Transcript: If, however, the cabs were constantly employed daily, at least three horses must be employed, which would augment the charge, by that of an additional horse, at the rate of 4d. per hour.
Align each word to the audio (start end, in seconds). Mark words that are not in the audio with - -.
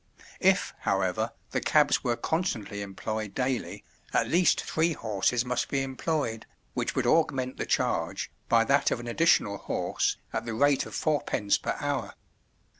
If, 0.39 0.73
however, 0.79 1.31
the 1.51 1.61
cabs 1.61 2.03
were 2.03 2.15
constantly 2.15 2.81
employed 2.81 3.35
daily, 3.35 3.83
at 4.13 4.27
least 4.27 4.59
three 4.61 4.93
horses 4.93 5.45
must 5.45 5.67
be 5.69 5.83
employed, 5.83 6.47
which 6.73 6.95
would 6.95 7.05
augment 7.05 7.57
the 7.57 7.67
charge, 7.67 8.31
by 8.49 8.63
that 8.63 8.89
of 8.89 8.99
an 8.99 9.05
additional 9.07 9.59
horse, 9.59 10.17
at 10.33 10.45
the 10.47 10.55
rate 10.55 10.87
of 10.87 10.95
4d. 10.95 11.61
per 11.61 11.75
hour. 11.79 12.15